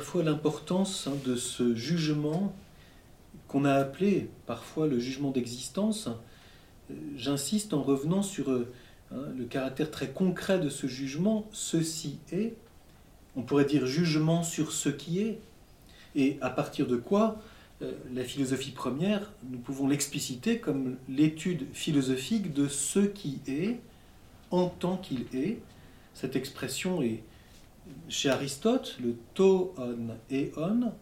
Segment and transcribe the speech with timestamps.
[0.00, 2.54] fois l'importance hein, de ce jugement
[3.46, 6.08] qu'on a appelé parfois le jugement d'existence.
[6.90, 8.72] Euh, j'insiste en revenant sur euh,
[9.12, 12.54] hein, le caractère très concret de ce jugement, ceci est.
[13.36, 15.38] On pourrait dire jugement sur ce qui est.
[16.16, 17.40] Et à partir de quoi
[18.12, 23.78] la philosophie première, nous pouvons l'expliciter comme l'étude philosophique de ce qui est
[24.50, 25.58] en tant qu'il est.
[26.14, 27.22] Cette expression est
[28.08, 30.92] chez Aristote, le to on et on,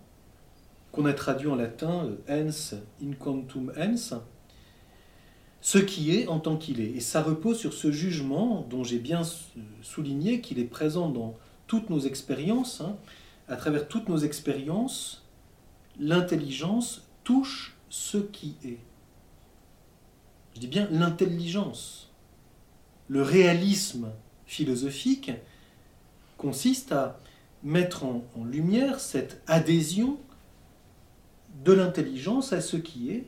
[0.92, 4.20] qu'on a traduit en latin ens in quantum ens,
[5.60, 6.90] ce qui est en tant qu'il est.
[6.90, 9.22] Et ça repose sur ce jugement dont j'ai bien
[9.82, 11.34] souligné qu'il est présent dans
[11.66, 12.80] toutes nos expériences.
[12.80, 12.96] Hein.
[13.48, 15.24] À travers toutes nos expériences,
[15.98, 18.78] l'intelligence touche ce qui est.
[20.54, 22.10] Je dis bien l'intelligence.
[23.08, 24.10] Le réalisme
[24.46, 25.30] philosophique
[26.36, 27.18] consiste à
[27.62, 30.18] mettre en, lumière cette adhésion
[31.64, 33.26] de l'intelligence à ce qui est,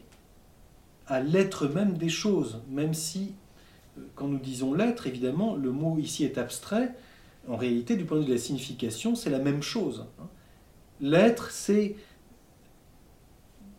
[1.06, 3.34] à l'être même des choses, même si,
[3.96, 6.94] euh, quand nous disons l'être, évidemment, le mot ici est abstrait,
[7.48, 10.06] en réalité, du point de vue de la signification, c'est la même chose.
[10.20, 10.28] Hein.
[11.00, 11.96] L'être, c'est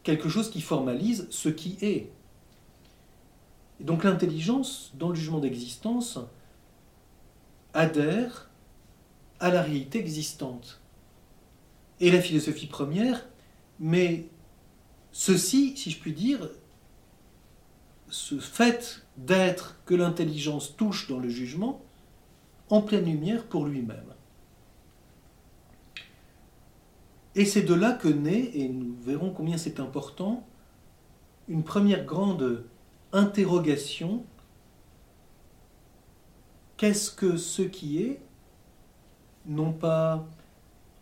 [0.03, 2.09] quelque chose qui formalise ce qui est.
[3.80, 6.19] Et donc l'intelligence, dans le jugement d'existence,
[7.73, 8.48] adhère
[9.40, 10.82] à la réalité existante.
[12.00, 13.26] Et la philosophie première
[13.80, 14.28] mais
[15.12, 16.50] ceci, si je puis dire,
[18.09, 21.81] ce fait d'être que l'intelligence touche dans le jugement,
[22.70, 24.14] en pleine lumière pour lui-même.
[27.36, 30.46] Et c'est de là que naît, et nous verrons combien c'est important,
[31.48, 32.66] une première grande
[33.13, 34.24] interrogation.
[36.78, 38.19] Qu'est-ce que ce qui est
[39.50, 40.26] non pas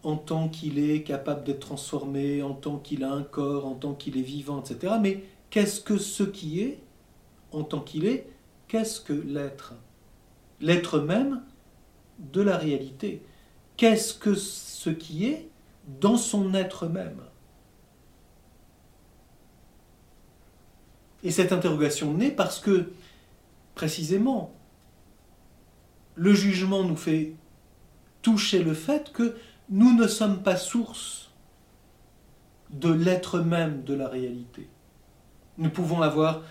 [0.04, 3.94] en tant qu'il est capable d'être transformé, en tant qu'il a un corps, en tant
[3.94, 4.94] qu'il est vivant, etc.
[5.02, 6.80] Mais qu'est-ce que ce qui est,
[7.52, 8.30] en tant qu'il est,
[8.68, 9.74] qu'est-ce que l'être?
[10.62, 11.44] L'être même
[12.20, 13.22] de la réalité.
[13.76, 15.50] Qu'est-ce que ce qui est
[16.00, 17.22] dans son être même?
[21.24, 22.92] Et cette interrogation naît parce que,
[23.76, 24.54] précisément,
[26.16, 27.34] le jugement nous fait
[28.28, 29.38] toucher le fait que
[29.70, 31.32] nous ne sommes pas source
[32.70, 34.68] de l'être même de la réalité.
[35.58, 36.42] Nous pouvons avoir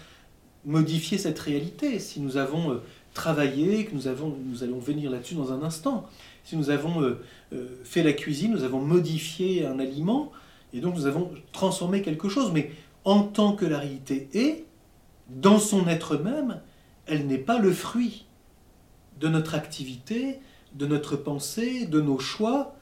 [0.64, 2.82] modifié cette réalité si nous avons euh,
[3.12, 6.06] travaillé, que nous, avons, nous allons venir là-dessus dans un instant.
[6.44, 7.22] Si nous avons euh,
[7.52, 10.32] euh, fait la cuisine, nous avons modifié un aliment,
[10.72, 12.52] et donc nous avons transformé quelque chose.
[12.54, 12.70] Mais
[13.04, 14.64] en tant que la réalité est,
[15.28, 16.62] dans son être même,
[17.04, 18.24] elle n'est pas le fruit
[19.20, 20.40] de notre activité,
[20.76, 22.76] de notre pensée, de nos choix,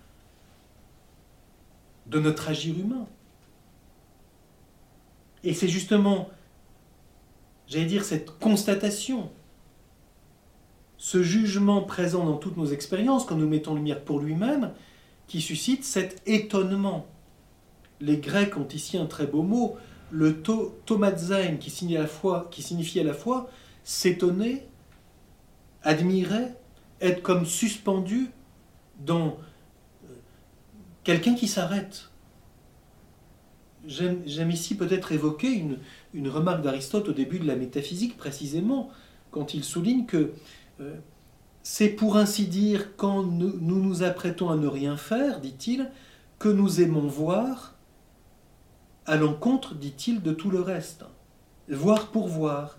[2.06, 3.06] de notre agir humain.
[5.44, 6.28] Et c'est justement,
[7.68, 9.30] j'allais dire, cette constatation,
[10.96, 14.72] ce jugement présent dans toutes nos expériences, quand nous mettons lumière pour lui-même,
[15.28, 17.06] qui suscite cet étonnement.
[18.00, 19.76] Les Grecs ont ici un très beau mot,
[20.10, 20.78] le to,
[21.60, 23.48] qui signifie la fois, qui signifie à la fois
[23.84, 24.66] s'étonner,
[25.82, 26.54] admirer,
[27.00, 28.30] être comme suspendu
[29.00, 29.38] dans
[30.04, 30.14] euh,
[31.02, 32.10] quelqu'un qui s'arrête.
[33.86, 35.52] J'aime ici peut-être évoquer
[36.14, 38.90] une, remarque d'Aristote au début de la métaphysique, précisément,
[39.30, 40.32] quand il souligne que
[40.80, 40.94] euh,
[41.62, 45.90] c'est pour ainsi dire quand nous, nous nous apprêtons à ne rien faire, dit-il,
[46.38, 47.74] que nous aimons voir
[49.06, 51.04] à l'encontre, dit-il, de tout le reste.
[51.68, 52.78] Voir pour voir.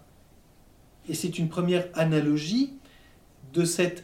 [1.08, 2.74] Et c'est une première analogie
[3.56, 4.04] de cet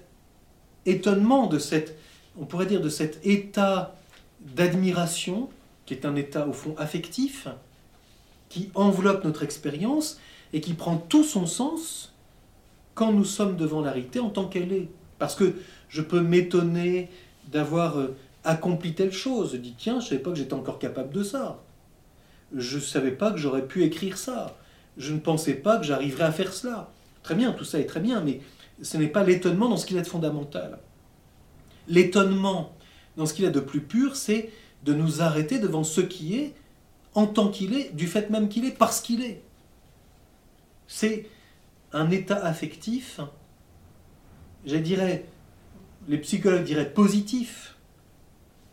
[0.86, 1.98] étonnement, de cette,
[2.40, 3.96] on pourrait dire, de cet état
[4.40, 5.50] d'admiration,
[5.86, 7.48] qui est un état au fond affectif,
[8.50, 10.20] qui enveloppe notre expérience
[10.54, 12.14] et qui prend tout son sens
[12.96, 14.90] quand nous sommes devant la réalité en tant qu'elle est.
[15.20, 15.54] Parce que
[15.90, 17.10] je peux m'étonner
[17.52, 19.52] d'avoir euh, accompli telle chose.
[19.54, 21.60] Je dis, tiens, je ne savais pas que j'étais encore capable de ça.
[22.56, 24.58] Je ne savais pas que j'aurais pu écrire ça.
[24.98, 26.92] Je ne pensais pas que j'arriverais à faire cela.
[27.24, 28.42] Très bien, tout ça est très bien, mais
[28.82, 30.80] ce n'est pas l'étonnement dans ce qu'il a de fondamental.
[31.88, 32.76] L'étonnement
[33.18, 34.50] dans ce qu'il a de plus pur, c'est
[34.84, 36.54] de nous arrêter devant ce qui est,
[37.14, 39.42] en tant qu'il est, du fait même qu'il est, parce qu'il est.
[40.88, 41.28] C'est
[41.94, 43.20] un état affectif,
[44.66, 45.26] je dirais,
[46.08, 47.76] les psychologues diraient positif,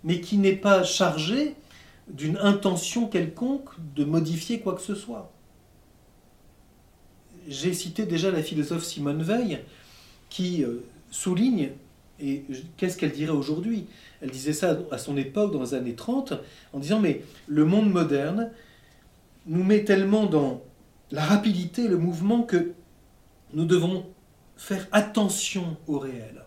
[0.04, 1.56] mais qui n'est pas chargé
[2.08, 5.32] d'une intention quelconque de modifier quoi que ce soit.
[7.48, 9.60] J'ai cité déjà la philosophe Simone Veil,
[10.30, 11.70] qui euh, souligne
[12.20, 12.44] Et
[12.76, 13.86] qu'est-ce qu'elle dirait aujourd'hui?
[14.20, 16.34] Elle disait ça à son époque, dans les années 30,
[16.72, 18.50] en disant, mais le monde moderne
[19.46, 20.62] nous met tellement dans
[21.10, 22.72] la rapidité, le mouvement, que
[23.54, 24.04] nous devons
[24.56, 26.44] faire attention au réel.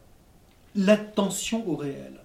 [0.75, 2.22] L'attention au réel,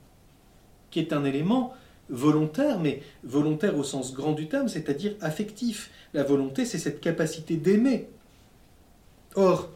[0.90, 1.72] qui est un élément
[2.08, 5.90] volontaire, mais volontaire au sens grand du terme, c'est-à-dire affectif.
[6.14, 8.08] La volonté, c'est cette capacité d'aimer.
[9.34, 9.70] Or,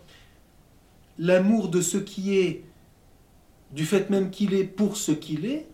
[1.20, 2.64] l'amour de ce qui est,
[3.72, 5.68] du fait même qu'il est pour ce qu'il est,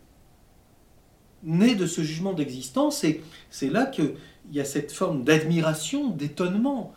[1.45, 4.17] naît de ce jugement d'existence, et c'est là qu'il
[4.51, 6.93] y a cette forme d'admiration, d'étonnement,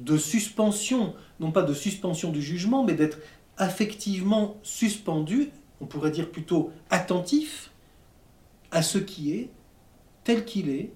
[0.00, 3.18] de suspension, non pas de suspension du jugement, mais d'être
[3.58, 5.50] affectivement suspendu,
[5.82, 7.70] on pourrait dire plutôt attentif,
[8.70, 9.50] à ce qui est,
[10.24, 10.90] tel qu'il est,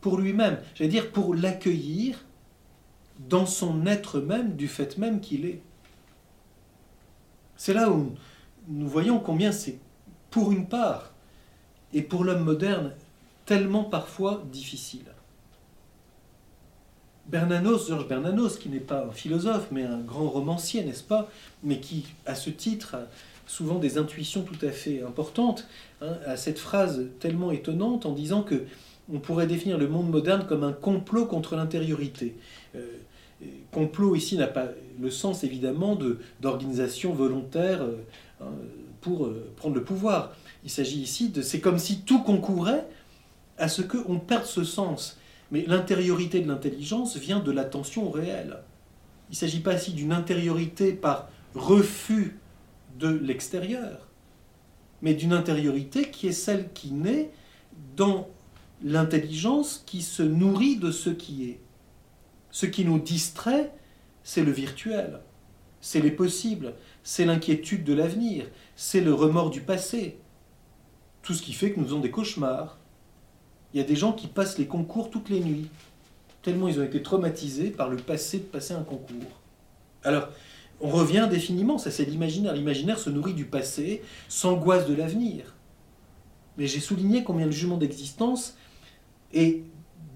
[0.00, 2.26] pour lui-même, j'allais dire pour l'accueillir
[3.28, 5.62] dans son être même, du fait même qu'il est.
[7.64, 8.10] C'est là où
[8.66, 9.78] nous voyons combien c'est,
[10.32, 11.12] pour une part,
[11.92, 12.90] et pour l'homme moderne,
[13.46, 15.04] tellement parfois difficile.
[17.28, 21.30] Bernanos, Georges Bernanos, qui n'est pas un philosophe, mais un grand romancier, n'est-ce pas,
[21.62, 23.02] mais qui, à ce titre, a
[23.46, 25.68] souvent des intuitions tout à fait importantes,
[26.00, 28.64] hein, a cette phrase tellement étonnante en disant que
[29.08, 32.34] on pourrait définir le monde moderne comme un complot contre l'intériorité.
[32.74, 32.88] Euh,
[33.70, 34.68] complot ici n'a pas
[35.00, 35.98] le sens évidemment
[36.40, 37.96] d'organisation volontaire euh,
[38.40, 38.52] hein,
[39.00, 40.34] pour euh, prendre le pouvoir.
[40.64, 42.86] Il s'agit ici de c'est comme si tout concourait
[43.58, 45.18] à ce qu'on perde ce sens.
[45.50, 48.58] Mais l'intériorité de l'intelligence vient de l'attention au réel.
[49.28, 52.38] Il ne s'agit pas ici d'une intériorité par refus
[52.98, 54.08] de l'extérieur,
[55.02, 57.30] mais d'une intériorité qui est celle qui naît
[57.96, 58.28] dans
[58.82, 61.60] l'intelligence qui se nourrit de ce qui est.
[62.52, 63.72] Ce qui nous distrait,
[64.22, 65.20] c'est le virtuel,
[65.80, 68.44] c'est les possibles, c'est l'inquiétude de l'avenir,
[68.76, 70.18] c'est le remords du passé.
[71.22, 72.78] Tout ce qui fait que nous faisons des cauchemars.
[73.72, 75.70] Il y a des gens qui passent les concours toutes les nuits,
[76.42, 79.40] tellement ils ont été traumatisés par le passé de passer un concours.
[80.04, 80.28] Alors,
[80.82, 82.52] on revient indéfiniment, ça c'est l'imaginaire.
[82.52, 85.54] L'imaginaire se nourrit du passé, s'angoisse de l'avenir.
[86.58, 88.56] Mais j'ai souligné combien le jugement d'existence
[89.32, 89.62] est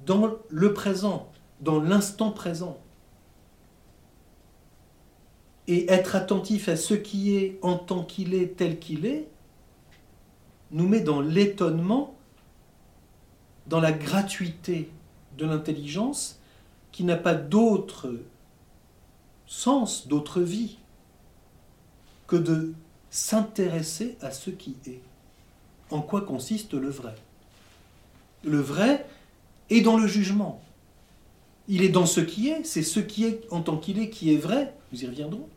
[0.04, 2.79] dans le présent, dans l'instant présent.
[5.69, 9.29] Et être attentif à ce qui est en tant qu'il est, tel qu'il est,
[10.70, 12.14] nous met dans l'étonnement,
[13.67, 14.91] dans la gratuité
[15.37, 16.41] de l'intelligence
[16.93, 18.14] qui n'a pas d'autre
[19.47, 20.79] sens, d'autre vie
[22.26, 22.75] que de
[23.11, 25.00] s'intéresser à ce qui est.
[25.91, 27.14] En quoi consiste le vrai
[28.44, 29.06] Le vrai
[29.70, 30.61] est dans le jugement.
[31.68, 34.32] Il est dans ce qui est, c'est ce qui est en tant qu'il est qui
[34.32, 35.48] est vrai, nous y reviendrons.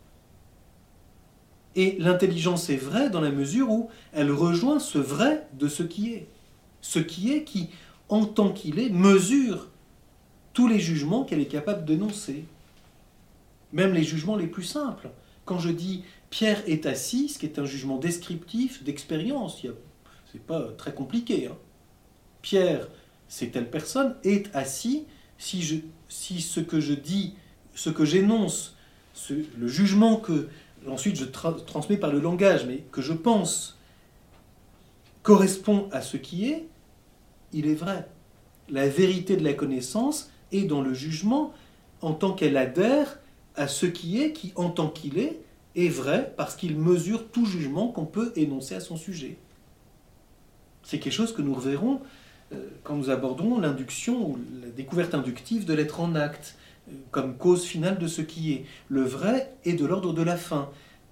[1.75, 6.13] Et l'intelligence est vraie dans la mesure où elle rejoint ce vrai de ce qui
[6.13, 6.27] est.
[6.81, 7.69] Ce qui est qui,
[8.09, 9.69] en tant qu'il est, mesure
[10.53, 12.45] tous les jugements qu'elle est capable d'énoncer.
[13.71, 15.09] Même les jugements les plus simples.
[15.45, 19.61] Quand je dis Pierre est assis, ce qui est un jugement descriptif d'expérience,
[20.31, 21.47] c'est pas très compliqué.
[21.47, 21.57] Hein.
[22.41, 22.87] Pierre,
[23.27, 25.05] c'est telle personne, est assis,
[25.39, 25.77] si, je,
[26.07, 27.33] si ce que je dis,
[27.73, 28.75] ce que j'énonce,
[29.31, 30.49] le jugement que
[30.87, 33.77] ensuite je transmets par le langage, mais que je pense,
[35.23, 36.67] correspond à ce qui est,
[37.53, 38.07] il est vrai.
[38.69, 41.53] La vérité de la connaissance est dans le jugement
[42.01, 43.19] en tant qu'elle adhère
[43.55, 45.39] à ce qui est, qui en tant qu'il est,
[45.75, 49.37] est vrai parce qu'il mesure tout jugement qu'on peut énoncer à son sujet.
[50.83, 52.01] C'est quelque chose que nous reverrons
[52.83, 56.55] quand nous aborderons l'induction ou la découverte inductive de l'être en acte
[57.11, 58.65] comme cause finale de ce qui est.
[58.87, 60.69] Le vrai est de l'ordre de la fin,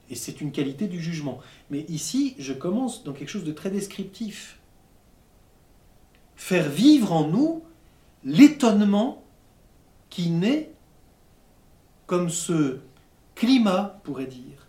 [0.09, 1.39] et c'est une qualité du jugement.
[1.69, 4.59] Mais ici, je commence dans quelque chose de très descriptif.
[6.35, 7.63] Faire vivre en nous
[8.23, 9.23] l'étonnement
[10.09, 10.71] qui naît
[12.05, 12.79] comme ce
[13.35, 14.67] climat, pourrait dire,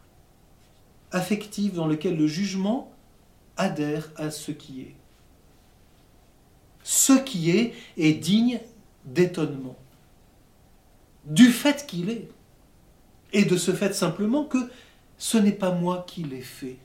[1.12, 2.92] affectif dans lequel le jugement
[3.56, 4.97] adhère à ce qui est.
[7.08, 8.60] Ce qui est est digne
[9.06, 9.78] d'étonnement
[11.24, 12.28] du fait qu'il est.
[13.32, 14.58] Et de ce fait simplement que
[15.16, 16.76] ce n'est pas moi qui l'ai fait.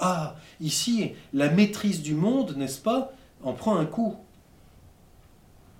[0.00, 3.12] Ah, ici, la maîtrise du monde, n'est-ce pas,
[3.44, 4.16] en prend un coup.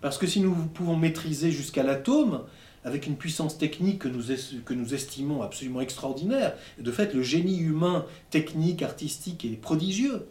[0.03, 2.45] Parce que si nous pouvons maîtriser jusqu'à l'atome,
[2.85, 8.83] avec une puissance technique que nous, estimons absolument extraordinaire, de fait, le génie humain, technique,
[8.83, 10.29] artistique est prodigieux.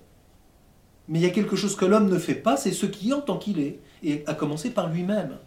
[1.08, 3.14] Mais il y a quelque chose que l'homme ne fait pas, c'est ce qui est
[3.14, 5.38] en tant qu'il est, et à commencer par lui-même.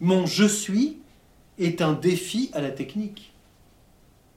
[0.00, 0.98] Mon je suis
[1.58, 3.32] est un défi à la technique,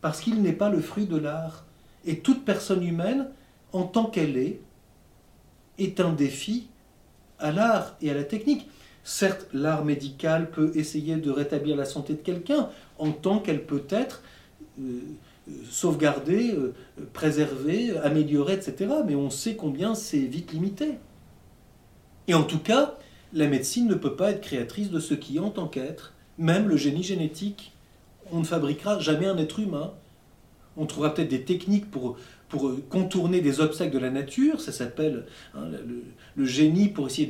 [0.01, 1.65] parce qu'il n'est pas le fruit de l'art,
[2.05, 3.27] Et toute personne humaine,
[3.74, 4.62] en tant qu'elle est,
[5.77, 6.67] est un défi
[7.39, 8.69] à l'art et à la technique.
[9.03, 13.86] Certes, l'art médical peut essayer de rétablir la santé de quelqu'un en tant qu'elle peut
[13.89, 14.22] être
[14.79, 15.00] euh,
[15.69, 16.73] sauvegardée, euh,
[17.13, 18.75] préservée, améliorée, etc.
[19.05, 20.95] Mais on sait combien c'est vite limité.
[22.27, 22.97] Et en tout cas,
[23.33, 26.13] la médecine ne peut pas être créatrice de ce qui en tant qu'être.
[26.37, 27.73] Même le génie génétique,
[28.31, 29.93] on ne fabriquera jamais un être humain.
[30.75, 32.17] On trouvera peut-être des techniques pour
[32.49, 35.65] pour contourner des obstacles de la nature, ça s'appelle hein,
[36.35, 37.29] le, génie pour essayer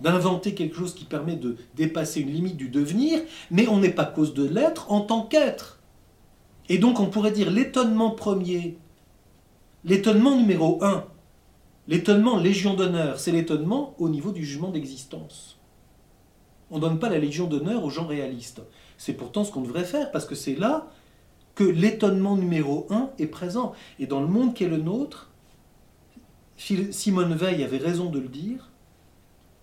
[0.00, 3.20] d'inventer quelque chose qui permet de dépasser une limite du devenir,
[3.50, 5.80] mais on n'est pas cause de l'être en tant qu'être.
[6.72, 8.78] Et donc on pourrait dire l'étonnement premier,
[9.84, 11.04] l'étonnement numéro un,
[11.86, 15.60] l'étonnement légion d'honneur, c'est l'étonnement au niveau du jugement d'existence.
[16.70, 18.62] On ne donne pas la légion d'honneur aux gens réalistes.
[18.96, 20.86] C'est pourtant ce qu'on devrait faire, parce que c'est là
[21.54, 23.74] que l'étonnement numéro un est présent.
[23.98, 25.30] Et dans le monde qui est le nôtre,
[26.56, 28.70] Simone Veil avait raison de le dire,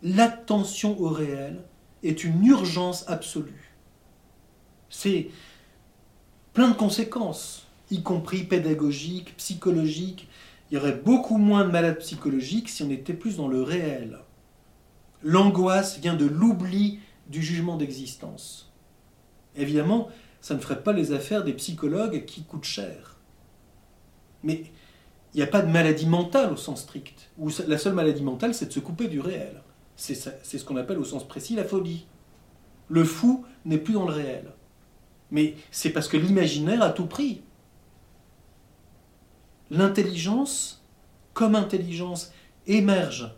[0.04, 1.64] l'attention au réel
[2.04, 3.74] est une urgence absolue.
[4.92, 5.30] C'est
[6.60, 10.28] plein de conséquences, y compris pédagogiques, psychologiques.
[10.70, 14.20] Il y aurait beaucoup moins de malades psychologiques si on était plus dans le réel.
[15.24, 17.00] L'angoisse vient de l'oubli
[17.30, 18.74] du jugement d'existence.
[19.56, 20.10] Évidemment,
[20.42, 23.16] ça ne ferait pas les affaires des psychologues qui coûtent cher.
[24.44, 24.66] Mais
[25.34, 27.30] il n'y a pas de maladie mentale au sens strict.
[27.38, 29.62] Où la seule maladie mentale, c'est de se couper du réel.
[29.96, 32.06] C'est ce qu'on appelle au sens précis la folie.
[32.90, 34.52] Le fou n'est plus dans le réel.
[35.32, 37.42] Mais c'est parce que l'imaginaire a tout pris.
[39.70, 40.84] L'intelligence,
[41.34, 42.32] comme intelligence,
[42.66, 43.32] émerge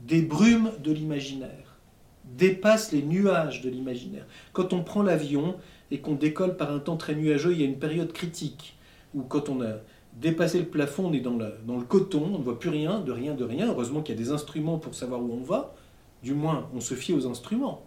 [0.00, 1.76] des brumes de l'imaginaire,
[2.24, 4.26] dépasse les nuages de l'imaginaire.
[4.52, 5.56] Quand on prend l'avion,
[5.90, 8.76] et qu'on décolle par un temps très nuageux, il y a une période critique
[9.14, 9.76] où quand on a
[10.14, 13.12] dépassé le plafond, on est dans, dans le coton, on ne voit plus rien, de
[13.12, 13.68] rien, de rien.
[13.68, 15.74] Heureusement qu'il y a des instruments pour savoir où on va.
[16.22, 17.86] Du moins, on se fie aux instruments,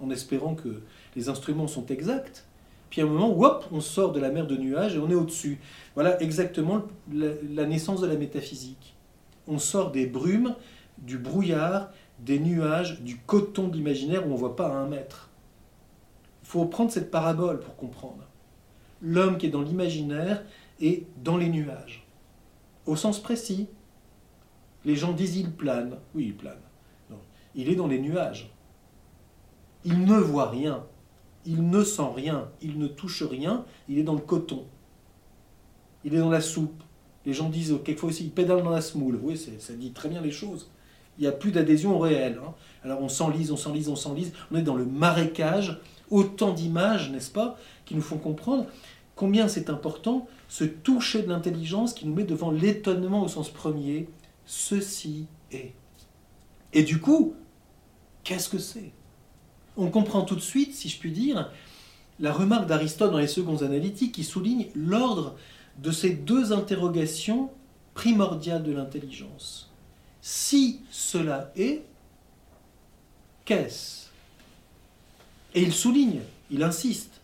[0.00, 0.82] en espérant que
[1.16, 2.46] les instruments sont exacts.
[2.90, 3.36] Puis à un moment,
[3.72, 5.58] on sort de la mer de nuages et on est au-dessus.
[5.94, 8.94] Voilà exactement la naissance de la métaphysique.
[9.48, 10.54] On sort des brumes,
[10.98, 11.90] du brouillard,
[12.20, 15.30] des nuages, du coton de l'imaginaire où on ne voit pas à un mètre.
[16.42, 18.28] Il faut prendre cette parabole pour comprendre.
[19.02, 20.44] L'homme qui est dans l'imaginaire
[20.80, 22.06] est dans les nuages.
[22.86, 23.66] Au sens précis,
[24.84, 25.96] les gens disent il plane.
[26.14, 26.58] Oui, il plane.
[27.54, 28.50] il est dans les nuages.
[29.84, 30.84] Il ne voit rien.
[31.46, 32.48] Il ne sent rien.
[32.62, 33.64] Il ne touche rien.
[33.88, 34.64] Il est dans le coton.
[36.04, 36.82] Il est dans la soupe.
[37.26, 39.18] Les gens disent quelquefois aussi il pédale dans la semoule.
[39.22, 40.70] Oui, ça dit très bien les choses.
[41.18, 42.40] Il n'y a plus d'adhésion au réel.
[42.44, 42.52] Hein.
[42.82, 44.32] Alors on s'enlise, on s'enlise, on s'enlise.
[44.52, 48.66] On est dans le marécage autant d'images, n'est-ce pas, qui nous font comprendre
[49.16, 54.08] combien c'est important ce toucher de l'intelligence qui nous met devant l'étonnement au sens premier.
[54.44, 55.72] Ceci est.
[56.72, 57.34] Et du coup,
[58.24, 58.92] qu'est-ce que c'est?
[59.76, 61.50] On comprend tout de suite, si je puis dire,
[62.20, 65.34] la remarque d'Aristote dans les secondes analytiques qui souligne l'ordre
[65.78, 67.50] de ces deux interrogations
[67.94, 69.70] primordiales de l'intelligence.
[70.20, 71.82] Si cela est,
[73.44, 74.08] qu'est-ce?
[75.54, 77.20] Et il souligne, il insiste,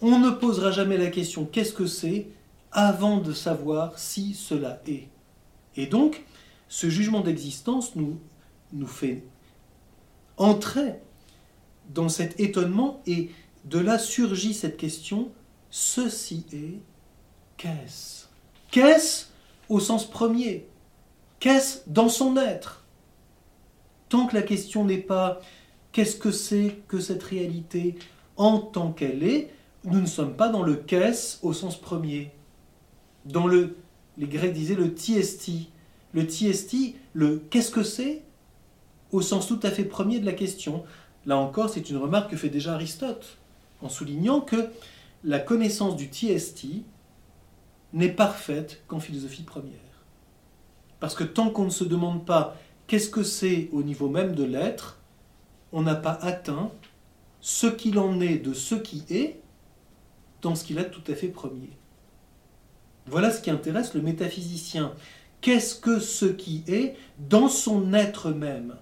[0.00, 2.28] on ne posera jamais la question qu'est-ce que c'est?
[2.72, 5.08] avant de savoir si cela est.
[5.76, 6.24] Et donc,
[6.68, 8.18] ce jugement d'existence nous,
[8.72, 9.22] nous fait
[10.36, 10.94] entrer
[11.88, 13.30] dans cet étonnement et
[13.64, 15.30] de là surgit cette question,
[15.70, 16.80] ceci est,
[17.56, 18.26] qu'est-ce?
[18.70, 19.26] Qu'est-ce
[19.68, 20.66] au sens premier?
[21.40, 22.84] Qu'est-ce dans son être?
[24.08, 25.40] Tant que la question n'est pas
[25.92, 27.96] Qu'est-ce que c'est que cette réalité
[28.36, 29.50] en tant qu'elle est
[29.84, 32.30] Nous ne sommes pas dans le qu'est-ce au sens premier.
[33.24, 33.76] Dans le,
[34.16, 35.70] les Grecs disaient le tiesti.
[36.12, 38.22] Le tiesti, le qu'est-ce que c'est
[39.10, 40.84] au sens tout à fait premier de la question.
[41.26, 43.38] Là encore, c'est une remarque que fait déjà Aristote,
[43.82, 44.70] en soulignant que
[45.24, 46.84] la connaissance du tiesti
[47.92, 49.72] n'est parfaite qu'en philosophie première.
[51.00, 52.56] Parce que tant qu'on ne se demande pas
[52.86, 54.98] qu'est-ce que c'est au niveau même de l'être,
[55.72, 56.70] on n'a pas atteint
[57.40, 59.40] ce qu'il en est de ce qui est
[60.42, 61.70] dans ce qu'il a tout à fait premier.
[63.06, 64.92] Voilà ce qui intéresse le métaphysicien.
[65.40, 68.76] Qu'est-ce que ce qui est dans son être même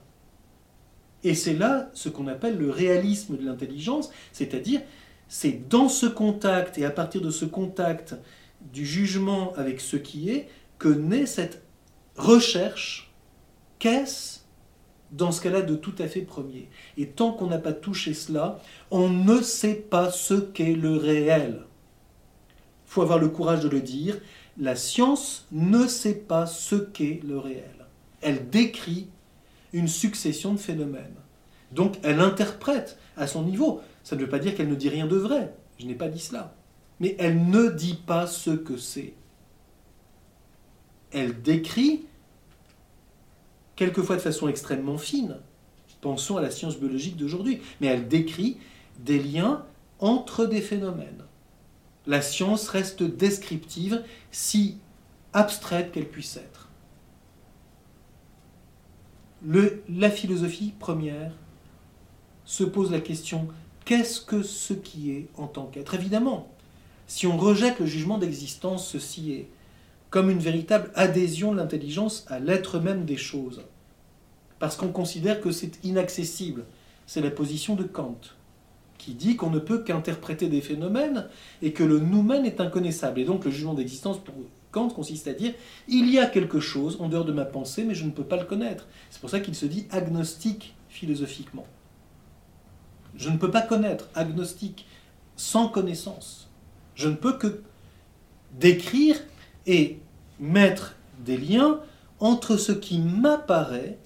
[1.24, 4.80] Et c'est là ce qu'on appelle le réalisme de l'intelligence, c'est-à-dire
[5.28, 8.14] c'est dans ce contact et à partir de ce contact
[8.72, 11.62] du jugement avec ce qui est que naît cette
[12.16, 13.12] recherche.
[13.78, 14.40] Qu'est-ce
[15.12, 16.68] dans ce cas-là de tout à fait premier.
[16.96, 21.62] Et tant qu'on n'a pas touché cela, on ne sait pas ce qu'est le réel.
[22.86, 24.18] Il faut avoir le courage de le dire.
[24.58, 27.86] La science ne sait pas ce qu'est le réel.
[28.20, 29.08] Elle décrit
[29.76, 31.14] une succession de phénomènes.
[31.72, 33.82] Donc elle interprète à son niveau.
[34.04, 35.54] Ça ne veut pas dire qu'elle ne dit rien de vrai.
[35.78, 36.54] Je n'ai pas dit cela.
[36.98, 39.12] Mais elle ne dit pas ce que c'est.
[41.12, 42.06] Elle décrit,
[43.76, 45.36] quelquefois de façon extrêmement fine,
[46.00, 48.56] pensons à la science biologique d'aujourd'hui, mais elle décrit
[48.98, 49.64] des liens
[49.98, 51.24] entre des phénomènes.
[52.06, 54.78] La science reste descriptive, si
[55.32, 56.55] abstraite qu'elle puisse être.
[59.46, 61.30] La philosophie première
[62.44, 63.46] se pose la question
[63.84, 65.94] qu'est-ce que ce qui est en tant qu'être?
[65.94, 66.48] Évidemment,
[67.06, 69.48] si on rejette le jugement d'existence, ceci est
[70.10, 73.62] comme une véritable adhésion de l'intelligence à l'être même des choses.
[74.58, 76.64] Parce qu'on considère que c'est inaccessible.
[77.06, 78.18] C'est la position de Kant,
[78.98, 81.28] qui dit qu'on ne peut qu'interpréter des phénomènes
[81.62, 83.20] et que le nous-mêmes est inconnaissable.
[83.20, 84.34] Et donc le jugement d'existence pour
[84.76, 85.54] Consiste à dire
[85.88, 88.36] il y a quelque chose en dehors de ma pensée, mais je ne peux pas
[88.36, 88.86] le connaître.
[89.10, 91.66] C'est pour ça qu'il se dit agnostique philosophiquement.
[93.16, 94.86] Je ne peux pas connaître, agnostique,
[95.36, 96.50] sans connaissance.
[96.94, 97.62] Je ne peux que
[98.58, 99.16] décrire
[99.66, 99.98] et
[100.38, 101.80] mettre des liens
[102.20, 103.98] entre ce qui m'apparaît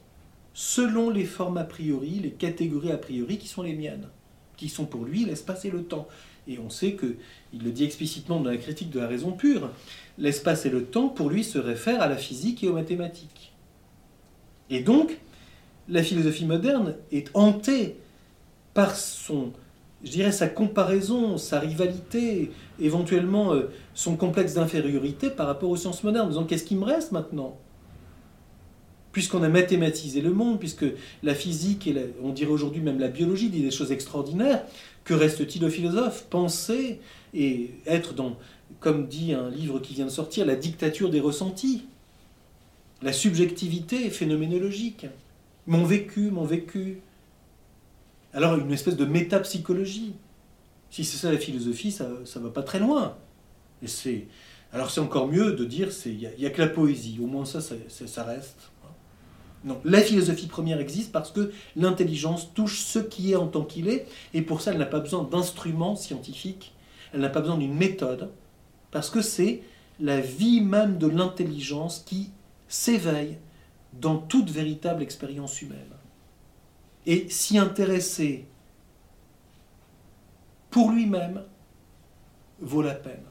[0.55, 4.09] selon les formes a priori, les catégories a priori qui sont les miennes,
[4.57, 6.07] qui sont pour lui l'espace et le temps.
[6.49, 7.17] Et on sait que,
[7.53, 9.71] il le dit explicitement dans la critique de la raison pure,
[10.21, 13.53] l'espace et le temps pour lui se réfèrent à la physique et aux mathématiques.
[14.69, 15.19] Et donc,
[15.89, 17.97] la philosophie moderne est hantée
[18.75, 19.53] par son,
[20.05, 26.27] je sa comparaison, sa rivalité, éventuellement euh, son complexe d'infériorité par rapport aux sciences modernes,
[26.27, 27.57] en disant qu'est-ce qui me reste maintenant?
[29.12, 30.87] Puisqu'on a mathématisé le monde, puisque
[31.23, 34.65] la physique et on dirait aujourd'hui même la biologie dit des choses extraordinaires,
[35.04, 36.26] que reste-t-il aux philosophes?
[36.30, 37.00] Penser
[37.35, 38.37] et être dans,
[38.78, 41.87] comme dit un livre qui vient de sortir, la dictature des ressentis,
[43.02, 45.06] la subjectivité phénoménologique,
[45.67, 46.99] mon vécu, mon vécu,
[48.32, 50.15] alors une espèce de métapsychologie.
[50.91, 53.17] Si c'est ça la philosophie, ça ne va pas très loin.
[53.82, 54.26] Et c'est,
[54.73, 57.19] alors c'est encore mieux de dire il n'y a, que la poésie.
[57.21, 58.71] Au moins ça, ça, ça reste.
[59.65, 63.89] Non, la philosophie première existe parce que l'intelligence touche ce qui est en tant qu'il
[63.89, 66.75] est, et pour ça, elle n'a pas besoin d'instruments scientifiques,
[67.13, 68.31] elle n'a pas besoin d'une méthode,
[68.91, 69.63] parce que c'est
[70.01, 72.31] la vie même de l'intelligence qui
[72.69, 73.37] s'éveille
[73.93, 75.79] dans toute véritable expérience humaine
[77.07, 78.47] et s'y intéresser
[80.71, 81.43] pour lui-même
[82.61, 83.25] vaut la peine.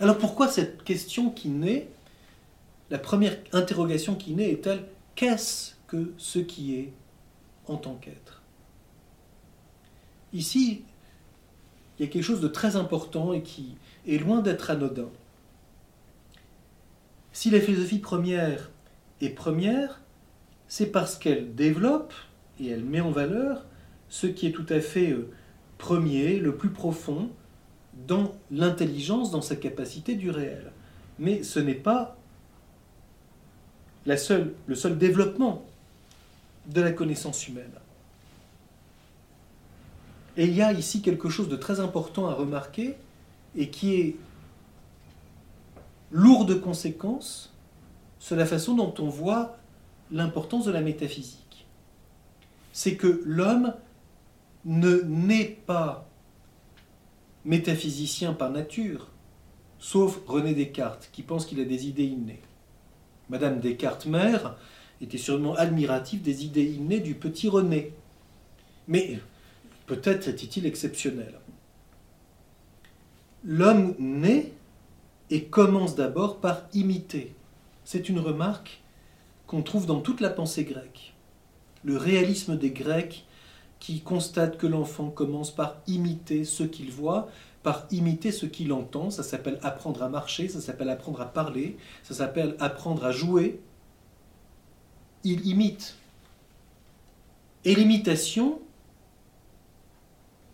[0.00, 1.88] Alors pourquoi cette question qui naît,
[2.94, 4.84] la première interrogation qui naît est-elle
[5.16, 6.92] qu'est-ce que ce qui est
[7.66, 8.40] en tant qu'être?
[10.32, 10.84] Ici,
[11.98, 13.74] il y a quelque chose de très important et qui
[14.06, 15.08] est loin d'être anodin.
[17.32, 18.70] Si la philosophie première
[19.20, 20.00] est première,
[20.68, 22.14] c'est parce qu'elle développe
[22.60, 23.66] et elle met en valeur
[24.08, 25.32] ce qui est tout à fait euh,
[25.78, 27.28] premier, le plus profond,
[28.06, 30.70] dans l'intelligence, dans sa capacité du réel.
[31.18, 32.16] Mais ce n'est pas
[34.06, 35.64] le seul développement
[36.66, 37.70] de la connaissance humaine.
[40.36, 42.96] Et il y a ici quelque chose de très important à remarquer
[43.56, 44.16] et qui est
[46.10, 47.52] lourd de conséquences
[48.18, 49.58] sur la façon dont on voit
[50.10, 51.66] l'importance de la métaphysique.
[52.72, 53.74] C'est que l'homme
[54.64, 56.08] ne naît pas
[57.44, 59.08] métaphysicien par nature,
[59.78, 62.42] sauf René Descartes, qui pense qu'il a des idées innées.
[63.30, 64.56] Madame Descartes, mère,
[65.00, 67.92] était sûrement admirative des idées innées du petit René.
[68.88, 69.18] Mais
[69.86, 71.34] peut-être était-il exceptionnel.
[73.44, 74.52] L'homme naît
[75.30, 77.34] et commence d'abord par imiter.
[77.84, 78.82] C'est une remarque
[79.46, 81.14] qu'on trouve dans toute la pensée grecque.
[81.82, 83.26] Le réalisme des Grecs
[83.78, 87.28] qui constate que l'enfant commence par imiter ce qu'il voit,
[87.64, 89.10] par imiter ce qu'il entend.
[89.10, 93.60] Ça s'appelle apprendre à marcher, ça s'appelle apprendre à parler, ça s'appelle apprendre à jouer.
[95.24, 95.96] Il imite.
[97.64, 98.60] Et l'imitation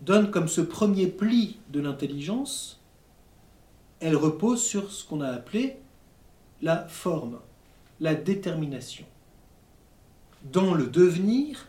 [0.00, 2.80] donne comme ce premier pli de l'intelligence,
[3.98, 5.76] elle repose sur ce qu'on a appelé
[6.62, 7.40] la forme
[8.00, 9.04] la détermination.
[10.50, 11.68] Dans le devenir,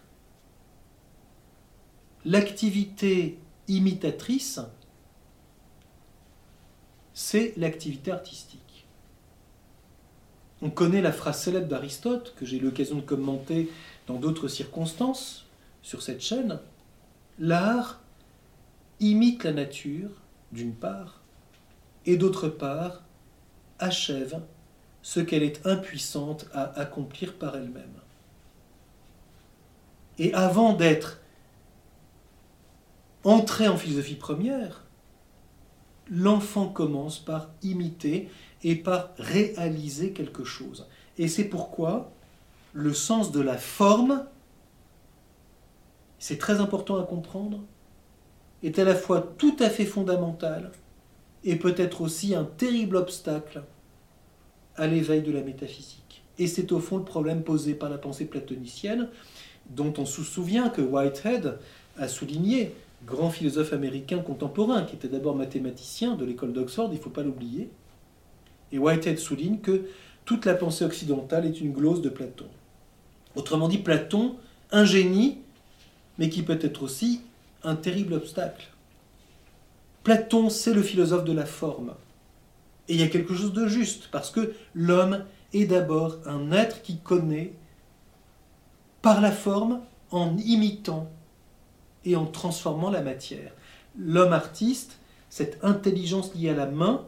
[2.23, 4.61] l'activité imitatrice,
[7.21, 8.87] c'est l'activité artistique.
[10.63, 13.69] On connaît la phrase célèbre d'Aristote, que j'ai eu l'occasion de commenter
[14.07, 15.45] dans d'autres circonstances
[15.83, 16.59] sur cette chaîne.
[17.37, 18.01] L'art
[18.99, 20.09] imite la nature,
[20.51, 21.21] d'une part,
[22.07, 23.03] et d'autre part,
[23.77, 24.41] achève
[25.03, 27.99] ce qu'elle est impuissante à accomplir par elle-même.
[30.17, 31.19] Et avant d'être
[33.23, 34.83] entrée en philosophie première,
[36.11, 38.29] l'enfant commence par imiter
[38.63, 40.87] et par réaliser quelque chose.
[41.17, 42.11] Et c'est pourquoi
[42.73, 44.25] le sens de la forme,
[46.19, 47.61] c'est très important à comprendre,
[48.61, 50.71] est à la fois tout à fait fondamental
[51.43, 53.63] et peut-être aussi un terrible obstacle
[54.75, 56.23] à l'éveil de la métaphysique.
[56.37, 59.09] Et c'est au fond le problème posé par la pensée platonicienne,
[59.69, 61.57] dont on se souvient que Whitehead
[61.97, 67.01] a souligné, grand philosophe américain contemporain, qui était d'abord mathématicien de l'école d'Oxford, il ne
[67.01, 67.69] faut pas l'oublier.
[68.71, 69.85] Et Whitehead souligne que
[70.25, 72.47] toute la pensée occidentale est une glose de Platon.
[73.35, 74.35] Autrement dit, Platon,
[74.71, 75.39] un génie,
[76.17, 77.21] mais qui peut être aussi
[77.63, 78.67] un terrible obstacle.
[80.03, 81.93] Platon, c'est le philosophe de la forme.
[82.87, 86.81] Et il y a quelque chose de juste, parce que l'homme est d'abord un être
[86.81, 87.53] qui connaît
[89.01, 91.09] par la forme en imitant
[92.05, 93.51] et en transformant la matière.
[93.97, 97.05] L'homme artiste, cette intelligence liée à la main,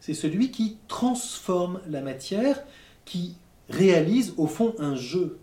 [0.00, 2.62] c'est celui qui transforme la matière,
[3.04, 3.36] qui
[3.68, 5.38] réalise au fond un jeu.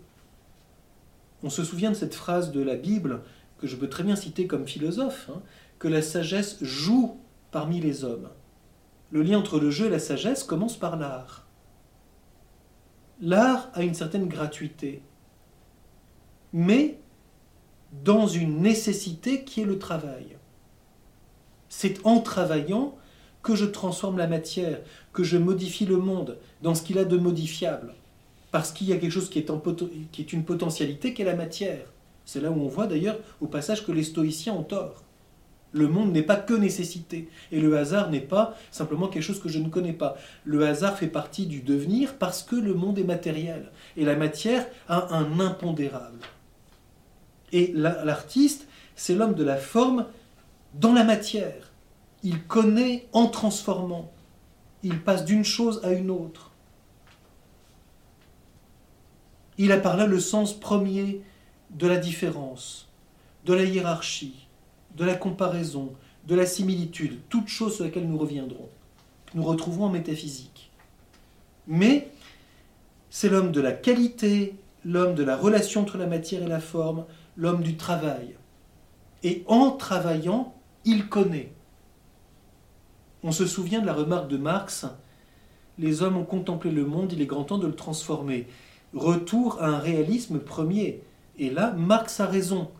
[1.42, 3.22] On se souvient de cette phrase de la Bible
[3.58, 5.40] que je peux très bien citer comme philosophe, hein,
[5.78, 7.18] que la sagesse joue
[7.50, 8.28] parmi les hommes.
[9.10, 11.46] Le lien entre le jeu et la sagesse commence par l'art.
[13.20, 15.02] L'art a une certaine gratuité,
[16.52, 16.98] mais
[17.92, 20.36] dans une nécessité qui est le travail.
[21.68, 22.96] C'est en travaillant
[23.42, 24.80] que je transforme la matière,
[25.12, 27.94] que je modifie le monde dans ce qu'il a de modifiable.
[28.50, 29.50] Parce qu'il y a quelque chose qui est,
[30.10, 31.92] qui est une potentialité la matière.
[32.24, 35.04] C'est là où on voit d'ailleurs au passage que les stoïciens ont tort.
[35.72, 37.28] Le monde n'est pas que nécessité.
[37.52, 40.16] Et le hasard n'est pas simplement quelque chose que je ne connais pas.
[40.44, 43.70] Le hasard fait partie du devenir parce que le monde est matériel.
[43.96, 46.18] Et la matière a un impondérable.
[47.52, 50.06] Et l'artiste, c'est l'homme de la forme
[50.74, 51.72] dans la matière.
[52.22, 54.10] Il connaît en transformant.
[54.82, 56.52] Il passe d'une chose à une autre.
[59.58, 61.22] Il a par là le sens premier
[61.70, 62.88] de la différence,
[63.44, 64.46] de la hiérarchie,
[64.96, 65.92] de la comparaison,
[66.26, 68.68] de la similitude, toutes choses sur lesquelles nous reviendrons,
[69.26, 70.70] que nous retrouverons en métaphysique.
[71.66, 72.08] Mais
[73.10, 77.04] c'est l'homme de la qualité, l'homme de la relation entre la matière et la forme,
[77.40, 78.36] l'homme du travail.
[79.24, 81.52] Et en travaillant, il connaît.
[83.22, 84.86] On se souvient de la remarque de Marx,
[85.78, 88.46] les hommes ont contemplé le monde, il est grand temps de le transformer.
[88.92, 91.02] Retour à un réalisme premier.
[91.38, 92.70] Et là, Marx a raison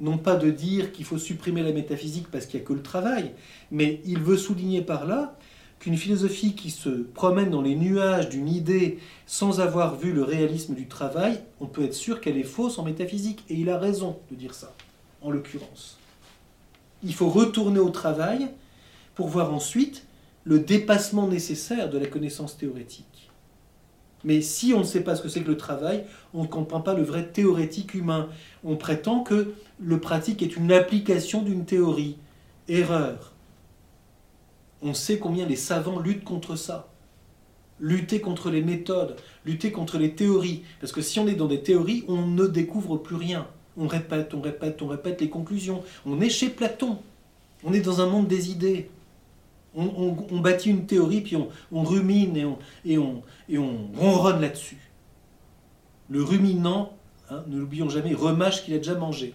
[0.00, 2.82] non pas de dire qu'il faut supprimer la métaphysique parce qu'il n'y a que le
[2.82, 3.32] travail,
[3.70, 5.36] mais il veut souligner par là
[5.78, 10.74] qu'une philosophie qui se promène dans les nuages d'une idée sans avoir vu le réalisme
[10.74, 13.44] du travail, on peut être sûr qu'elle est fausse en métaphysique.
[13.48, 14.74] Et il a raison de dire ça,
[15.22, 15.98] en l'occurrence.
[17.02, 18.48] Il faut retourner au travail
[19.14, 20.06] pour voir ensuite
[20.44, 23.30] le dépassement nécessaire de la connaissance théorétique.
[24.24, 26.80] Mais si on ne sait pas ce que c'est que le travail, on ne comprend
[26.80, 28.28] pas le vrai théorétique humain.
[28.64, 32.16] On prétend que le pratique est une application d'une théorie.
[32.68, 33.35] Erreur.
[34.82, 36.88] On sait combien les savants luttent contre ça.
[37.78, 40.62] Lutter contre les méthodes, lutter contre les théories.
[40.80, 43.46] Parce que si on est dans des théories, on ne découvre plus rien.
[43.76, 45.82] On répète, on répète, on répète les conclusions.
[46.06, 46.98] On est chez Platon.
[47.64, 48.88] On est dans un monde des idées
[49.76, 53.22] on, bâtit une théorie, puis on, rumine et on,
[53.94, 54.78] ronronne là-dessus.
[56.08, 56.96] Le ruminant,
[57.30, 59.34] hein, ne l'oublions jamais, remâche qu'il a déjà mangé.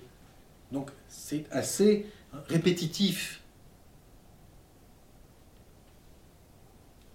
[0.72, 3.41] Donc c'est assez hein, répétitif.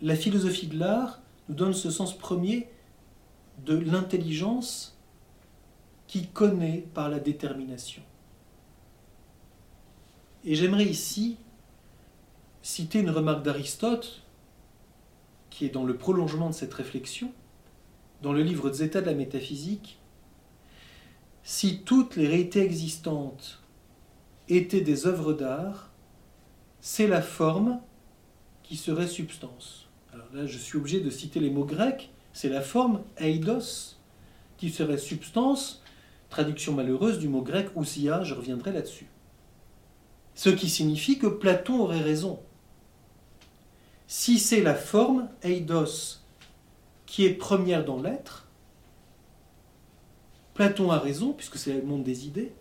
[0.03, 2.69] La philosophie de l'art nous donne ce sens premier
[3.65, 4.99] de l'intelligence
[6.07, 8.03] qui connaît par la détermination.
[10.45, 11.39] Et j'aimerais ici
[12.63, 14.23] citer une remarque d'Aristote
[15.51, 17.33] qui est dans le prolongement de cette réflexion,
[18.23, 19.99] dans le livre Zeta de la métaphysique.
[21.43, 23.63] Si toutes les réalités existantes
[24.49, 25.91] étaient des œuvres d'art,
[26.81, 27.81] c'est la forme
[28.63, 29.86] qui serait substance.
[30.33, 32.11] Là, je suis obligé de citer les mots grecs.
[32.33, 33.97] C'est la forme eidos
[34.57, 35.83] qui serait substance,
[36.31, 39.09] traduction malheureuse du mot grec ousia, je reviendrai là-dessus.
[40.35, 42.41] Ce qui signifie que Platon aurait raison.
[44.07, 46.21] Si c'est la forme, eidos,
[47.07, 48.47] qui est première dans l'être,
[50.55, 52.53] Platon a raison, puisque c'est le monde des idées,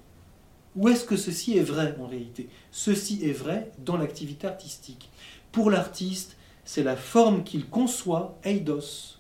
[0.76, 2.50] ou est-ce que ceci est vrai en réalité?
[2.72, 5.10] Ceci est vrai dans l'activité artistique.
[5.54, 9.20] Pour l'artiste, c'est la forme qu'il conçoit, eidos,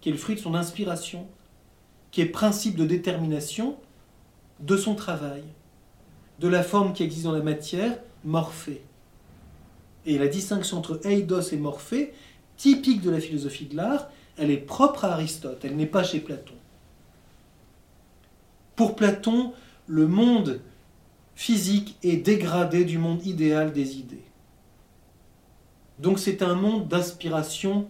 [0.00, 1.26] qui est le fruit de son inspiration,
[2.10, 3.76] qui est principe de détermination
[4.60, 5.44] de son travail,
[6.40, 8.82] de la forme qui existe dans la matière, morphée.
[10.06, 12.14] Et la distinction entre eidos et morphée,
[12.56, 16.20] typique de la philosophie de l'art, elle est propre à Aristote, elle n'est pas chez
[16.20, 16.54] Platon.
[18.74, 19.52] Pour Platon,
[19.86, 20.60] le monde
[21.34, 24.25] physique est dégradé du monde idéal des idées.
[25.98, 27.88] Donc c'est un monde d'inspiration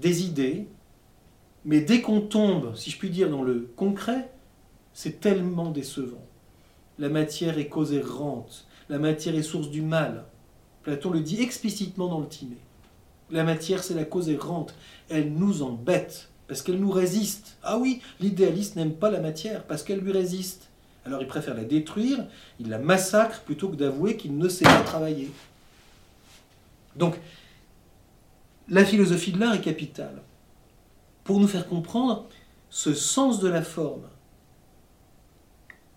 [0.00, 0.68] des idées,
[1.64, 4.30] mais dès qu'on tombe, si je puis dire, dans le concret,
[4.92, 6.24] c'est tellement décevant.
[6.98, 10.24] La matière est cause errante, la matière est source du mal.
[10.82, 12.56] Platon le dit explicitement dans le Timée.
[13.30, 14.74] La matière, c'est la cause errante.
[15.08, 17.56] Elle nous embête parce qu'elle nous résiste.
[17.64, 20.68] Ah oui, l'idéaliste n'aime pas la matière parce qu'elle lui résiste.
[21.04, 22.24] Alors il préfère la détruire,
[22.60, 25.30] il la massacre plutôt que d'avouer qu'il ne sait pas travailler.
[26.96, 27.16] Donc,
[28.68, 30.22] la philosophie de l'art est capitale
[31.24, 32.26] pour nous faire comprendre
[32.70, 34.08] ce sens de la forme.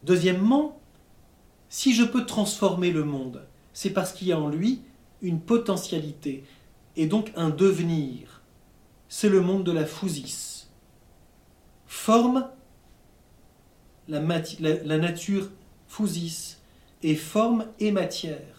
[0.04, 0.80] Deuxièmement,
[1.68, 4.82] si je peux transformer le monde, c'est parce qu'il y a en lui
[5.22, 6.44] une potentialité
[6.96, 8.42] et donc un devenir.
[9.08, 10.68] C'est le monde de la fousis.
[11.88, 12.48] Forme,
[14.08, 15.50] la, nature
[15.88, 16.58] fousis,
[17.02, 18.59] et forme et matière.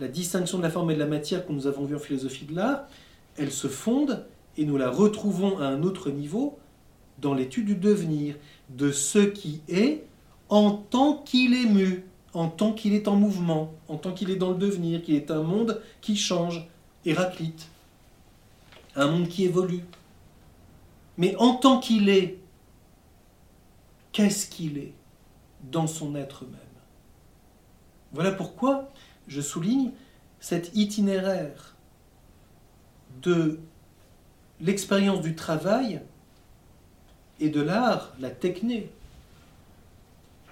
[0.00, 2.44] La distinction de la forme et de la matière que nous avons vue en philosophie
[2.44, 2.86] de l'art,
[3.36, 6.58] elle se fonde et nous la retrouvons à un autre niveau
[7.18, 8.36] dans l'étude du devenir,
[8.68, 10.04] de ce qui est
[10.48, 14.36] en tant qu'il est mu, en tant qu'il est en mouvement, en tant qu'il est
[14.36, 16.68] dans le devenir, qu'il est un monde qui change,
[17.04, 17.68] Héraclite,
[18.94, 19.84] un monde qui évolue.
[21.16, 22.38] Mais en tant qu'il est,
[24.12, 24.92] qu'est-ce qu'il est
[25.70, 26.54] dans son être même?
[28.12, 28.90] Voilà pourquoi
[29.28, 29.92] je souligne
[30.40, 31.76] cet itinéraire
[33.22, 33.60] de
[34.60, 36.00] l'expérience du travail
[37.40, 38.90] et de l'art, la techné,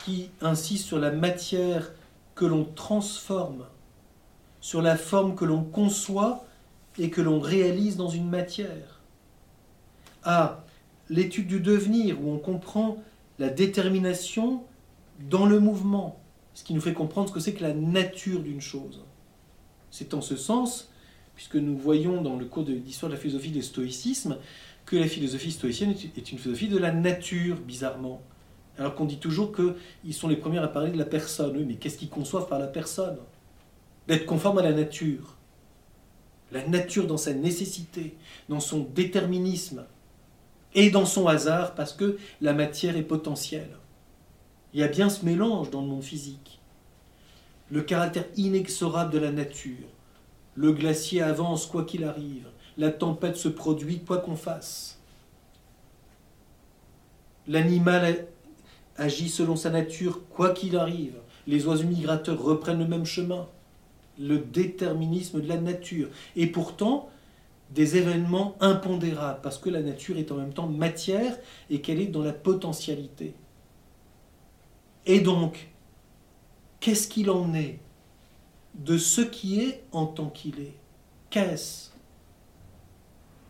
[0.04, 1.90] qui insiste sur la matière
[2.34, 3.64] que l'on transforme,
[4.60, 6.44] sur la forme que l'on conçoit
[6.98, 9.00] et que l'on réalise dans une matière,
[10.22, 10.64] à
[11.08, 13.02] l'étude du devenir où on comprend
[13.38, 14.62] la détermination
[15.18, 16.20] dans le mouvement,
[16.56, 19.04] ce qui nous fait comprendre ce que c'est que la nature d'une chose.
[19.90, 20.90] C'est en ce sens
[21.34, 24.38] puisque nous voyons dans le cours d'histoire de la philosophie des stoïcisme
[24.86, 28.22] que la philosophie stoïcienne est une philosophie de la nature, bizarrement.
[28.78, 31.62] Alors qu'on dit toujours qu'ils sont les premiers à parler de la personne.
[31.66, 33.18] Mais qu'est-ce qu'ils conçoivent par la personne?
[34.08, 35.36] D'être conforme à la nature.
[36.52, 38.16] La nature dans sa nécessité,
[38.48, 39.84] dans son déterminisme
[40.74, 43.76] et dans son hasard, parce que la matière est potentielle.
[44.76, 46.60] Il y a bien ce mélange dans le monde physique.
[47.70, 49.88] Le caractère inexorable de la nature,
[50.54, 52.46] le glacier avance quoi qu'il arrive.
[52.76, 55.00] La tempête se produit quoi qu'on fasse.
[57.48, 58.26] L'animal
[58.98, 61.16] agit selon sa nature quoi qu'il arrive.
[61.46, 63.48] Les oiseaux migrateurs reprennent le même chemin.
[64.18, 66.10] Le déterminisme de la nature.
[66.36, 67.08] Et pourtant,
[67.70, 71.34] des événements impondérables, parce que la nature est en même temps matière
[71.70, 73.32] et qu'elle est dans la potentialité.
[75.06, 75.68] Et donc,
[76.80, 77.78] qu'est-ce qu'il en est
[78.74, 80.74] de ce qui est en tant qu'il est?
[81.30, 81.90] Qu'est-ce?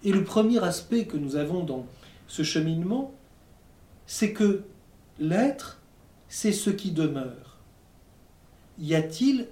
[0.04, 1.86] Et le premier aspect que nous avons dans
[2.28, 3.12] ce cheminement,
[4.06, 4.62] c'est que
[5.18, 5.80] l'être,
[6.28, 7.56] c'est ce qui demeure.
[8.78, 9.48] Y a-t-il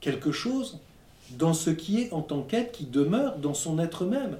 [0.00, 0.78] quelque chose
[1.30, 4.38] dans ce qui est en tant qu'être qui demeure dans son être même?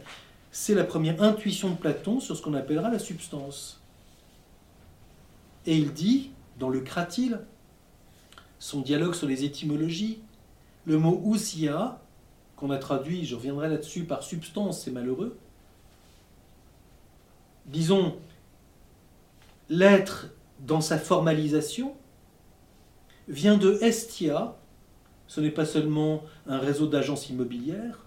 [0.53, 3.81] C'est la première intuition de Platon sur ce qu'on appellera la substance.
[5.67, 7.41] Et il dit, dans le Cratyle,
[8.59, 10.21] son dialogue sur les étymologies,
[10.85, 12.01] le mot ousia,
[12.57, 15.39] qu'on a traduit, je reviendrai là-dessus, par substance, c'est malheureux.
[17.67, 18.17] Disons,
[19.69, 21.95] l'être dans sa formalisation
[23.29, 24.57] vient de Estia.
[25.27, 28.07] Ce n'est pas seulement un réseau d'agences immobilières.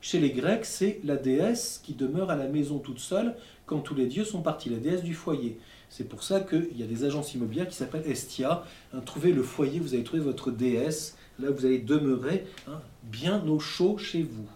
[0.00, 3.94] Chez les Grecs, c'est la déesse qui demeure à la maison toute seule quand tous
[3.94, 5.60] les dieux sont partis, la déesse du foyer.
[5.88, 8.64] C'est pour ça qu'il y a des agences immobilières qui s'appellent Estia.
[9.04, 13.58] Trouvez le foyer, vous allez trouver votre déesse là vous allez demeurer hein, bien au
[13.58, 14.46] chaud chez vous.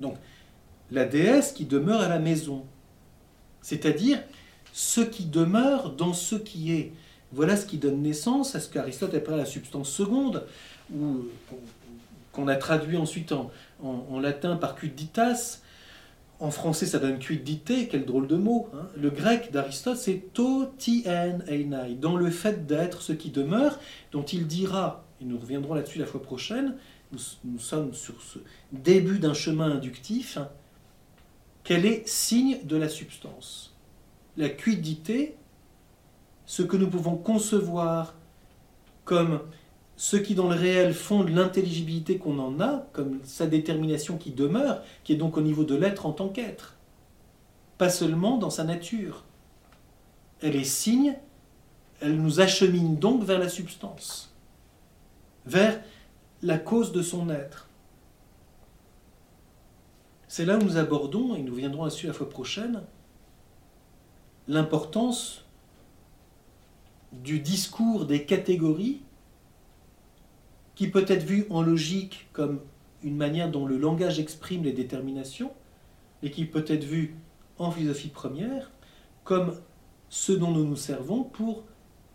[0.00, 0.16] Donc,
[0.90, 2.64] la déesse qui demeure à la maison,
[3.62, 4.22] c'est-à-dire
[4.72, 6.92] ce qui demeure dans ce qui est.
[7.32, 10.46] Voilà ce qui donne naissance à ce qu'Aristote appelle la substance seconde,
[10.94, 11.24] ou
[12.32, 13.50] qu'on a traduit ensuite en,
[13.82, 15.60] en, latin par quidditas.
[16.44, 18.68] En français, ça donne quidité, quel drôle de mot.
[18.74, 18.86] Hein.
[18.98, 23.78] Le grec d'Aristote, c'est to tien einai, dans le fait d'être ce qui demeure,
[24.12, 26.76] dont il dira nous reviendrons là-dessus la fois prochaine,
[27.12, 28.38] nous, sommes sur ce
[28.72, 30.36] début d'un chemin inductif,
[31.62, 33.74] qu'elle est signe de la substance.
[34.36, 35.36] La cuidité,
[36.44, 38.16] ce que nous pouvons concevoir
[39.06, 39.40] comme
[39.96, 44.82] ce qui dans le réel fonde l'intelligibilité qu'on en a, comme sa détermination qui demeure,
[45.04, 46.76] qui est donc au niveau de l'être en tant qu'être,
[47.78, 49.24] pas seulement dans sa nature.
[50.40, 51.16] Elle est signe,
[52.00, 54.34] elle nous achemine donc vers la substance,
[55.46, 55.80] vers
[56.42, 57.68] la cause de son être.
[60.26, 62.82] C'est là où nous abordons, et nous viendrons là-dessus la fois prochaine,
[64.48, 65.44] l'importance
[67.12, 69.00] du discours des catégories
[70.74, 72.60] qui peut être vu en logique comme
[73.02, 75.52] une manière dont le langage exprime les déterminations,
[76.22, 77.14] et qui peut être vu
[77.58, 78.70] en philosophie première
[79.24, 79.54] comme
[80.08, 81.64] ce dont nous nous servons pour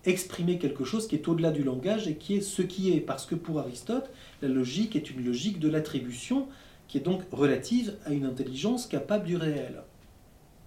[0.05, 3.01] exprimer quelque chose qui est au-delà du langage et qui est ce qui est.
[3.01, 4.09] Parce que pour Aristote,
[4.41, 6.47] la logique est une logique de l'attribution
[6.87, 9.83] qui est donc relative à une intelligence capable du réel.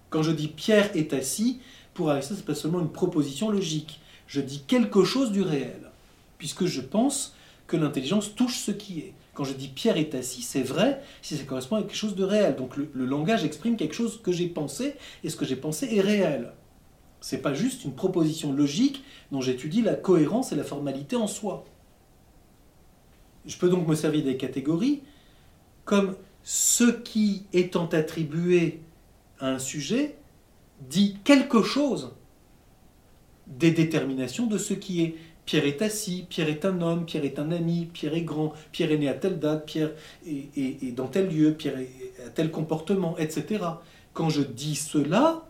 [0.09, 1.59] Quand je dis Pierre est assis,
[1.93, 3.99] pour Aristote, ce n'est pas seulement une proposition logique.
[4.27, 5.91] Je dis quelque chose du réel,
[6.37, 7.35] puisque je pense
[7.67, 9.13] que l'intelligence touche ce qui est.
[9.33, 12.23] Quand je dis Pierre est assis, c'est vrai si ça correspond à quelque chose de
[12.23, 12.55] réel.
[12.55, 16.01] Donc le, langage exprime quelque chose que j'ai pensé, et ce que j'ai pensé est
[16.01, 16.53] réel.
[17.19, 21.65] C'est pas juste une proposition logique dont j'étudie la cohérence et la formalité en soi.
[23.45, 25.01] Je peux donc me servir des catégories
[25.85, 28.81] comme ce qui étant attribué
[29.39, 30.15] à un sujet
[30.89, 32.11] dit quelque chose
[33.47, 35.15] des déterminations de ce qui est.
[35.45, 38.91] Pierre est assis, Pierre est un homme, Pierre est un ami, Pierre est grand, Pierre
[38.91, 39.91] est né à telle date, Pierre
[40.25, 41.77] est, dans tel lieu, Pierre
[42.25, 43.65] a tel comportement, etc.
[44.13, 45.45] Quand je dis cela,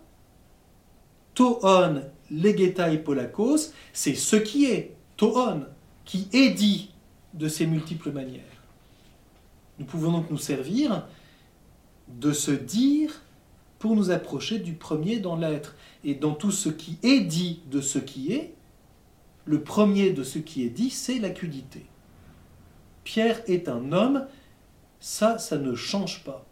[1.35, 2.01] toon
[2.31, 5.65] legetai polakos, c'est ce qui est, toon,
[6.05, 6.91] qui est dit
[7.33, 8.41] de ces multiples manières.
[9.79, 11.07] Nous pouvons donc nous servir
[12.07, 13.21] de ce dire
[13.79, 15.75] pour nous approcher du premier dans l'être.
[16.03, 18.53] Et dans tout ce qui est dit de ce qui est,
[19.45, 21.85] le premier de ce qui est dit, c'est l'acudité.
[23.03, 24.25] Pierre est un homme,
[24.99, 26.45] ça, ça ne change pas.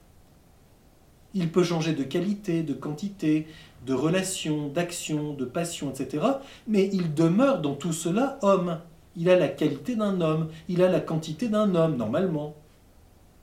[1.33, 3.47] Il peut changer de qualité, de quantité,
[3.85, 6.25] de relation, d'action, de passion, etc.
[6.67, 8.79] Mais il demeure dans tout cela homme.
[9.15, 12.55] Il a la qualité d'un homme, il a la quantité d'un homme, normalement.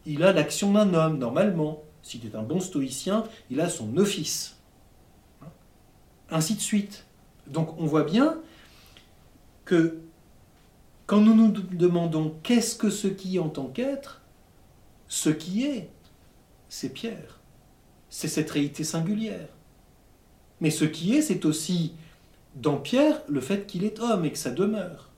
[0.04, 1.82] Il a l'action d'un homme, normalement.
[2.02, 4.56] S'il est un bon stoïcien, il a son office.
[6.30, 7.06] Ainsi de suite.
[7.46, 8.38] Donc on voit bien
[9.68, 9.98] que
[11.04, 14.22] quand nous nous demandons qu'est-ce que ce qui en tant qu'être,
[15.08, 15.90] ce qui est,
[16.70, 17.40] c'est Pierre.
[18.08, 19.48] C'est cette réalité singulière.
[20.62, 21.92] Mais ce qui est, c'est aussi
[22.56, 25.10] dans Pierre le fait qu'il est homme et que ça demeure.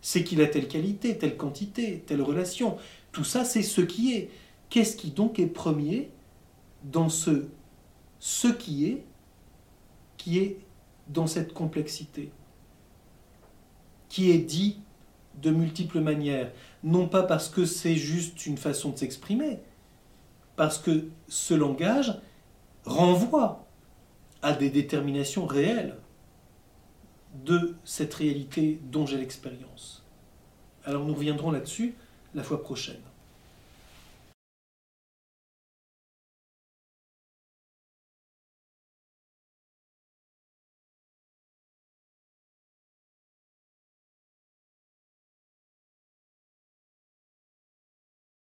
[0.00, 2.78] C'est qu'il a telle qualité, telle quantité, telle relation.
[3.12, 4.30] Tout ça, c'est ce qui est.
[4.70, 6.10] Qu'est-ce qui donc est premier
[6.82, 7.44] dans ce
[8.20, 9.04] ce qui est,
[10.16, 10.58] qui est
[11.08, 12.30] dans cette complexité,
[14.10, 14.80] qui est dit
[15.40, 16.52] de multiples manières,
[16.84, 19.60] non pas parce que c'est juste une façon de s'exprimer,
[20.56, 22.20] parce que ce langage
[22.84, 23.66] renvoie
[24.42, 25.96] à des déterminations réelles
[27.44, 30.04] de cette réalité dont j'ai l'expérience.
[30.84, 31.94] Alors nous reviendrons là-dessus
[32.34, 33.00] la fois prochaine.